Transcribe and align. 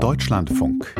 Deutschlandfunk 0.00 0.94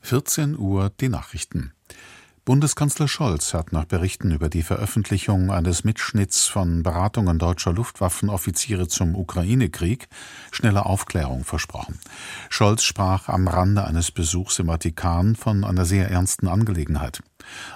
14 0.00 0.58
Uhr 0.58 0.90
die 1.00 1.08
Nachrichten. 1.08 1.72
Bundeskanzler 2.46 3.08
Scholz 3.08 3.54
hat 3.54 3.72
nach 3.72 3.86
Berichten 3.86 4.30
über 4.30 4.50
die 4.50 4.62
Veröffentlichung 4.62 5.50
eines 5.50 5.82
Mitschnitts 5.82 6.46
von 6.46 6.82
Beratungen 6.82 7.38
deutscher 7.38 7.72
Luftwaffenoffiziere 7.72 8.86
zum 8.86 9.14
Ukraine-Krieg 9.14 10.08
schnelle 10.50 10.84
Aufklärung 10.84 11.44
versprochen. 11.44 11.98
Scholz 12.50 12.82
sprach 12.82 13.30
am 13.30 13.48
Rande 13.48 13.86
eines 13.86 14.10
Besuchs 14.10 14.58
im 14.58 14.66
Vatikan 14.66 15.36
von 15.36 15.64
einer 15.64 15.86
sehr 15.86 16.10
ernsten 16.10 16.46
Angelegenheit. 16.46 17.22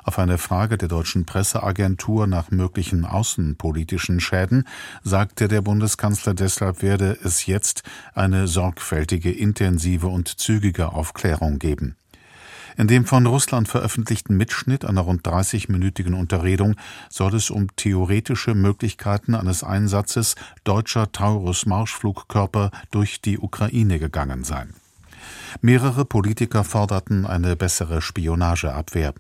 Auf 0.05 0.19
eine 0.19 0.37
Frage 0.37 0.77
der 0.77 0.89
deutschen 0.89 1.25
Presseagentur 1.25 2.27
nach 2.27 2.51
möglichen 2.51 3.07
außenpolitischen 3.07 4.21
Schäden 4.21 4.69
sagte 5.03 5.49
der 5.49 5.63
Bundeskanzler, 5.63 6.35
deshalb 6.35 6.83
werde 6.83 7.17
es 7.25 7.47
jetzt 7.47 7.85
eine 8.13 8.47
sorgfältige, 8.47 9.33
intensive 9.33 10.09
und 10.09 10.29
zügige 10.29 10.93
Aufklärung 10.93 11.59
geben. 11.59 11.97
In 12.79 12.87
dem 12.87 13.07
von 13.07 13.27
Russland 13.27 13.67
veröffentlichten 13.67 14.37
Mitschnitt 14.37 14.85
einer 14.85 15.01
rund 15.01 15.27
30-minütigen 15.27 16.15
Unterredung 16.15 16.77
soll 17.11 17.35
es 17.35 17.51
um 17.51 17.75
theoretische 17.75 18.55
Möglichkeiten 18.55 19.35
eines 19.35 19.65
Einsatzes 19.65 20.37
deutscher 20.63 21.11
Taurus-Marschflugkörper 21.11 22.71
durch 22.93 23.21
die 23.21 23.41
Ukraine 23.41 23.99
gegangen 23.99 24.45
sein. 24.45 24.75
Mehrere 25.61 26.05
Politiker 26.05 26.63
forderten 26.63 27.27
eine 27.27 27.57
bessere 27.57 28.01
Spionageabwehr. 28.01 29.13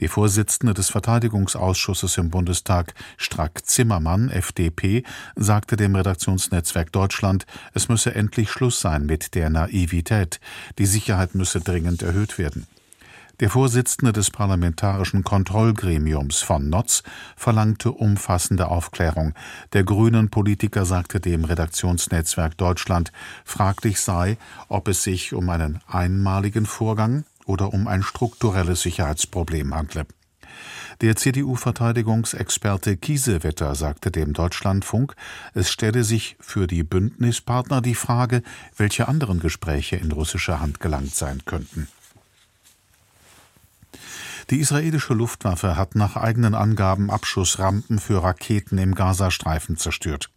Die 0.00 0.08
Vorsitzende 0.08 0.72
des 0.72 0.88
Verteidigungsausschusses 0.88 2.16
im 2.16 2.30
Bundestag, 2.30 2.94
Strack-Zimmermann, 3.18 4.30
FDP, 4.30 5.02
sagte 5.36 5.76
dem 5.76 5.94
Redaktionsnetzwerk 5.94 6.90
Deutschland, 6.92 7.44
es 7.74 7.90
müsse 7.90 8.14
endlich 8.14 8.50
Schluss 8.50 8.80
sein 8.80 9.04
mit 9.04 9.34
der 9.34 9.50
Naivität. 9.50 10.40
Die 10.78 10.86
Sicherheit 10.86 11.34
müsse 11.34 11.60
dringend 11.60 12.00
erhöht 12.00 12.38
werden. 12.38 12.66
Der 13.40 13.50
Vorsitzende 13.50 14.12
des 14.12 14.30
Parlamentarischen 14.30 15.24
Kontrollgremiums 15.24 16.42
von 16.42 16.68
Notz 16.68 17.02
verlangte 17.36 17.90
umfassende 17.90 18.68
Aufklärung. 18.68 19.34
Der 19.72 19.84
grünen 19.84 20.30
Politiker 20.30 20.84
sagte 20.84 21.18
dem 21.18 21.44
Redaktionsnetzwerk 21.44 22.56
Deutschland, 22.56 23.10
fraglich 23.44 24.00
sei, 24.00 24.36
ob 24.68 24.86
es 24.88 25.02
sich 25.02 25.32
um 25.32 25.48
einen 25.48 25.80
einmaligen 25.88 26.66
Vorgang 26.66 27.24
oder 27.46 27.72
um 27.72 27.88
ein 27.88 28.02
strukturelles 28.02 28.82
Sicherheitsproblem 28.82 29.74
handle. 29.74 30.06
Der 31.00 31.16
CDU-Verteidigungsexperte 31.16 32.96
Kiesewetter 32.96 33.74
sagte 33.74 34.10
dem 34.10 34.34
Deutschlandfunk, 34.34 35.16
es 35.54 35.70
stelle 35.70 36.04
sich 36.04 36.36
für 36.38 36.66
die 36.66 36.84
Bündnispartner 36.84 37.80
die 37.80 37.96
Frage, 37.96 38.42
welche 38.76 39.08
anderen 39.08 39.40
Gespräche 39.40 39.96
in 39.96 40.12
russischer 40.12 40.60
Hand 40.60 40.78
gelangt 40.78 41.14
sein 41.14 41.42
könnten. 41.44 41.88
Die 44.50 44.60
israelische 44.60 45.14
Luftwaffe 45.14 45.76
hat 45.76 45.94
nach 45.94 46.16
eigenen 46.16 46.54
Angaben 46.54 47.10
Abschussrampen 47.10 47.98
für 47.98 48.22
Raketen 48.22 48.78
im 48.78 48.94
Gazastreifen 48.94 49.76
zerstört. 49.76 50.30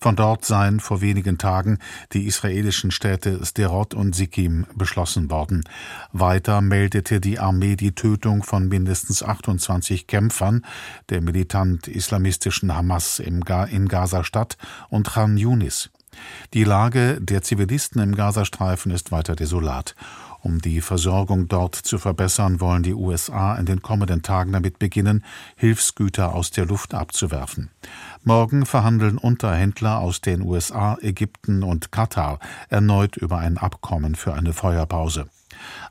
Von 0.00 0.16
dort 0.16 0.44
seien 0.44 0.80
vor 0.80 1.00
wenigen 1.00 1.38
Tagen 1.38 1.78
die 2.12 2.26
israelischen 2.26 2.90
Städte 2.90 3.44
Sderot 3.44 3.94
und 3.94 4.14
Sikkim 4.14 4.66
beschlossen 4.74 5.30
worden. 5.30 5.64
Weiter 6.12 6.60
meldete 6.60 7.20
die 7.20 7.38
Armee 7.38 7.76
die 7.76 7.94
Tötung 7.94 8.42
von 8.42 8.68
mindestens 8.68 9.22
28 9.22 10.06
Kämpfern 10.06 10.64
der 11.08 11.20
militant-islamistischen 11.20 12.74
Hamas 12.74 13.18
in 13.18 13.44
Gaza-Stadt 13.44 14.56
und 14.90 15.10
Khan 15.10 15.36
Yunis. 15.36 15.90
Die 16.52 16.64
Lage 16.64 17.20
der 17.20 17.42
Zivilisten 17.42 18.00
im 18.02 18.14
Gazastreifen 18.14 18.92
ist 18.92 19.12
weiter 19.12 19.36
desolat. 19.36 19.94
Um 20.44 20.60
die 20.60 20.82
Versorgung 20.82 21.48
dort 21.48 21.74
zu 21.74 21.98
verbessern, 21.98 22.60
wollen 22.60 22.82
die 22.82 22.92
USA 22.92 23.54
in 23.56 23.64
den 23.64 23.80
kommenden 23.80 24.20
Tagen 24.20 24.52
damit 24.52 24.78
beginnen, 24.78 25.24
Hilfsgüter 25.56 26.34
aus 26.34 26.50
der 26.50 26.66
Luft 26.66 26.92
abzuwerfen. 26.92 27.70
Morgen 28.24 28.66
verhandeln 28.66 29.16
Unterhändler 29.16 30.00
aus 30.00 30.20
den 30.20 30.42
USA, 30.42 30.98
Ägypten 31.00 31.62
und 31.62 31.92
Katar 31.92 32.40
erneut 32.68 33.16
über 33.16 33.38
ein 33.38 33.56
Abkommen 33.56 34.14
für 34.16 34.34
eine 34.34 34.52
Feuerpause. 34.52 35.30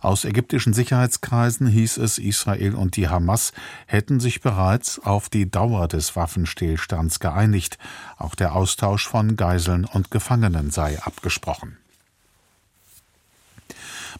Aus 0.01 0.25
ägyptischen 0.25 0.73
Sicherheitskreisen 0.73 1.67
hieß 1.67 1.97
es, 1.97 2.17
Israel 2.17 2.75
und 2.75 2.95
die 2.95 3.07
Hamas 3.07 3.53
hätten 3.85 4.19
sich 4.19 4.41
bereits 4.41 4.99
auf 4.99 5.29
die 5.29 5.49
Dauer 5.49 5.87
des 5.87 6.15
Waffenstillstands 6.15 7.19
geeinigt. 7.19 7.77
Auch 8.17 8.35
der 8.35 8.55
Austausch 8.55 9.07
von 9.07 9.35
Geiseln 9.35 9.85
und 9.85 10.11
Gefangenen 10.11 10.71
sei 10.71 11.01
abgesprochen. 11.01 11.77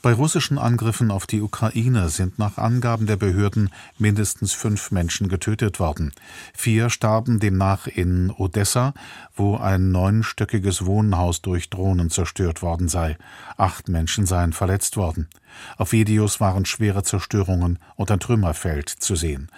Bei 0.03 0.12
russischen 0.12 0.58
Angriffen 0.58 1.12
auf 1.12 1.25
die 1.28 1.41
Ukraine 1.41 2.09
sind 2.09 2.38
nach 2.38 2.58
Angaben 2.58 3.06
der 3.06 3.16
Behörden 3.16 3.69
mindestens 3.97 4.52
fünf 4.52 4.91
Menschen 4.91 5.30
getötet 5.30 5.80
worden. 5.80 6.12
Vier 6.53 6.90
starben 6.90 7.40
demnach 7.40 7.88
in 7.88 8.30
Odessa, 8.30 8.94
wo 9.34 9.56
ein 9.56 9.94
neunstöckiges 9.94 10.86
Wohnhaus 10.86 11.42
durch 11.42 11.69
Drohnen 11.69 12.09
zerstört 12.09 12.62
worden 12.62 12.90
sei. 12.90 13.18
Acht 13.56 13.88
Menschen 13.88 14.25
seien 14.25 14.52
verletzt 14.52 14.97
worden. 14.97 15.30
Auf 15.78 15.94
Videos 15.94 16.42
waren 16.42 16.66
schwere 16.66 17.03
Zerstörungen 17.03 17.80
und 17.96 18.12
ein 18.12 18.19
Trümmerfeld 18.19 18.90
zu 18.90 19.16
sehen. 19.16 19.50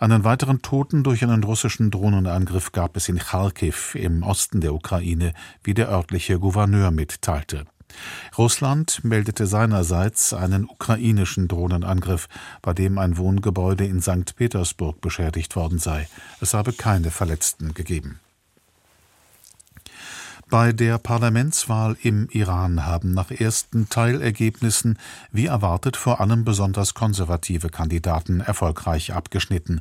Einen 0.00 0.24
weiteren 0.24 0.62
Toten 0.62 1.04
durch 1.04 1.22
einen 1.22 1.44
russischen 1.44 1.92
Drohnenangriff 1.92 2.72
gab 2.72 2.96
es 2.96 3.08
in 3.08 3.20
Kharkiv 3.20 3.94
im 3.94 4.24
Osten 4.24 4.60
der 4.60 4.74
Ukraine, 4.74 5.32
wie 5.62 5.74
der 5.74 5.90
örtliche 5.90 6.40
Gouverneur 6.40 6.90
mitteilte. 6.90 7.66
Russland 8.36 9.04
meldete 9.04 9.46
seinerseits 9.46 10.32
einen 10.32 10.64
ukrainischen 10.64 11.48
Drohnenangriff, 11.48 12.28
bei 12.62 12.72
dem 12.72 12.98
ein 12.98 13.16
Wohngebäude 13.16 13.84
in 13.86 14.02
St. 14.02 14.36
Petersburg 14.36 15.00
beschädigt 15.00 15.56
worden 15.56 15.78
sei. 15.78 16.08
Es 16.40 16.54
habe 16.54 16.72
keine 16.72 17.10
Verletzten 17.10 17.74
gegeben. 17.74 18.20
Bei 20.48 20.72
der 20.72 20.98
Parlamentswahl 20.98 21.96
im 22.02 22.28
Iran 22.30 22.86
haben 22.86 23.12
nach 23.12 23.32
ersten 23.32 23.88
Teilergebnissen 23.88 24.96
wie 25.32 25.46
erwartet 25.46 25.96
vor 25.96 26.20
allem 26.20 26.44
besonders 26.44 26.94
konservative 26.94 27.68
Kandidaten 27.68 28.40
erfolgreich 28.40 29.12
abgeschnitten. 29.12 29.80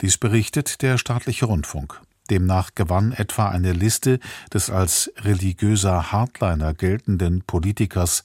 Dies 0.00 0.16
berichtet 0.16 0.82
der 0.82 0.98
staatliche 0.98 1.46
Rundfunk. 1.46 2.00
Demnach 2.30 2.74
gewann 2.74 3.12
etwa 3.12 3.48
eine 3.48 3.72
Liste 3.72 4.18
des 4.52 4.70
als 4.70 5.12
religiöser 5.18 6.12
Hardliner 6.12 6.74
geltenden 6.74 7.42
Politikers 7.42 8.22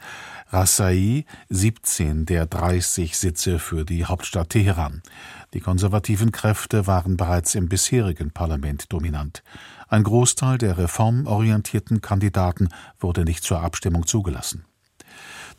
Rassai 0.50 1.26
17 1.50 2.26
der 2.26 2.46
30 2.46 3.18
Sitze 3.18 3.60
für 3.60 3.86
die 3.86 4.06
Hauptstadt 4.06 4.50
Teheran. 4.52 5.02
Die 5.54 5.62
konservativen 5.62 6.32
Kräfte 6.32 6.86
waren 6.86 7.18
bereits 7.18 7.56
im 7.56 7.70
bisherigen 7.70 8.32
Parlament 8.32 8.92
dominant. 8.94 9.44
Ein 9.88 10.04
Großteil 10.04 10.58
der 10.58 10.78
reformorientierten 10.78 12.02
Kandidaten 12.02 12.70
wurde 13.00 13.24
nicht 13.24 13.44
zur 13.44 13.62
Abstimmung 13.62 14.06
zugelassen. 14.06 14.66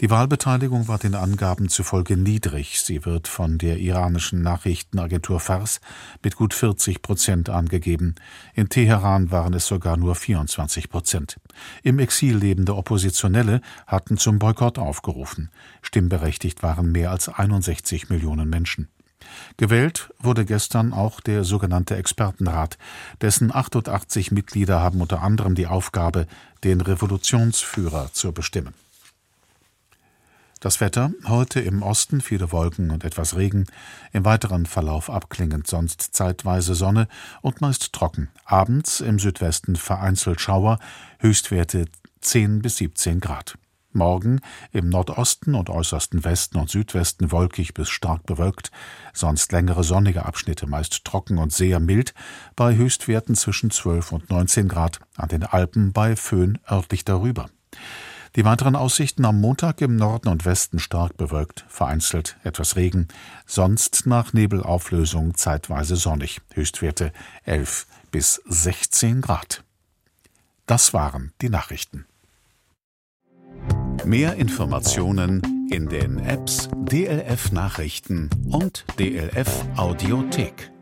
Die 0.01 0.11
Wahlbeteiligung 0.11 0.89
war 0.89 0.99
den 0.99 1.15
Angaben 1.15 1.69
zufolge 1.69 2.17
niedrig. 2.17 2.81
Sie 2.81 3.05
wird 3.05 3.29
von 3.29 3.59
der 3.59 3.79
iranischen 3.79 4.43
Nachrichtenagentur 4.43 5.39
Fars 5.39 5.81
mit 6.23 6.35
gut 6.35 6.53
40 6.53 7.01
Prozent 7.01 7.49
angegeben. 7.49 8.17
In 8.55 8.69
Teheran 8.69 9.31
waren 9.31 9.55
es 9.55 9.67
sogar 9.67 9.97
nur 9.97 10.17
24 10.17 10.91
Prozent. 10.91 11.39
Im 11.85 12.01
Exil 12.01 12.37
lebende 12.37 12.75
Oppositionelle 12.75 13.61
hatten 13.87 14.17
zum 14.17 14.41
Boykott 14.41 14.79
aufgerufen. 14.79 15.51
Stimmberechtigt 15.81 16.65
waren 16.65 16.91
mehr 16.91 17.13
als 17.13 17.29
61 17.29 18.09
Millionen 18.09 18.51
Menschen. 18.51 18.89
Gewählt 19.57 20.11
wurde 20.19 20.45
gestern 20.45 20.93
auch 20.93 21.21
der 21.21 21.45
sogenannte 21.45 21.97
Expertenrat. 21.97 22.79
Dessen 23.21 23.55
88 23.55 24.33
Mitglieder 24.33 24.81
haben 24.81 25.01
unter 25.01 25.23
anderem 25.23 25.55
die 25.55 25.69
Aufgabe, 25.69 26.27
den 26.65 26.81
Revolutionsführer 26.81 28.11
zu 28.13 28.33
bestimmen. 28.33 28.75
Das 30.65 30.81
Wetter 30.81 31.13
heute 31.27 31.61
im 31.61 31.83
Osten 31.83 32.23
viele 32.23 32.51
Wolken 32.51 32.91
und 32.91 33.05
etwas 33.05 33.37
Regen, 33.37 33.67
im 34.15 34.25
weiteren 34.25 34.65
Verlauf 34.65 35.11
abklingend, 35.11 35.67
sonst 35.67 36.01
zeitweise 36.15 36.75
Sonne 36.75 37.07
und 37.43 37.61
meist 37.61 37.93
trocken. 37.93 38.31
Abends 38.47 39.01
im 39.01 39.19
Südwesten 39.19 39.77
vereinzelt 39.77 40.41
Schauer, 40.41 40.79
Höchstwerte 41.19 41.85
10 42.23 42.63
bis 42.63 42.79
17 42.79 43.21
Grad. 43.21 43.59
Morgen 43.93 44.41
im 44.73 44.89
Nordosten 44.89 45.55
und 45.55 45.69
äußersten 45.69 46.25
Westen 46.25 46.57
und 46.57 46.71
Südwesten 46.71 47.31
wolkig 47.31 47.75
bis 47.75 47.91
stark 47.91 48.25
bewölkt, 48.25 48.71
sonst 49.13 49.53
längere 49.53 49.85
sonnige 49.85 50.25
Abschnitte 50.25 50.67
meist 50.67 51.05
trocken 51.05 51.37
und 51.37 51.53
sehr 51.53 51.79
mild, 51.79 52.15
bei 52.57 52.75
Höchstwerten 52.75 53.35
zwischen 53.35 53.71
12 53.71 54.13
und 54.13 54.31
19 54.31 54.69
Grad, 54.69 55.01
an 55.19 55.29
den 55.29 55.43
Alpen 55.43 55.93
bei 55.93 56.17
Föhn 56.17 56.59
örtlich 56.67 57.05
darüber. 57.05 57.51
Die 58.37 58.45
weiteren 58.45 58.75
Aussichten 58.75 59.25
am 59.25 59.41
Montag 59.41 59.81
im 59.81 59.95
Norden 59.95 60.29
und 60.29 60.45
Westen 60.45 60.81
stark 60.81 61.17
bewölkt, 61.17 61.65
vereinzelt 61.69 62.37
etwas 62.43 62.75
Regen, 62.75 63.07
sonst 63.47 64.07
nach 64.07 64.33
Nebelauflösung 64.33 65.37
zeitweise 65.37 65.95
sonnig, 65.95 66.41
Höchstwerte 66.53 67.13
11 67.45 67.87
bis 68.11 68.43
16 68.47 69.21
Grad. 69.21 69.63
Das 70.67 70.93
waren 70.93 71.33
die 71.43 71.49
Nachrichten. 71.49 72.07
Mehr 74.05 74.35
Informationen 74.35 75.69
in 75.71 75.89
den 75.89 76.19
Apps 76.19 76.69
DLF 76.75 77.53
Nachrichten 77.53 78.31
und 78.51 78.85
DLF 78.99 79.65
Audiothek. 79.77 80.74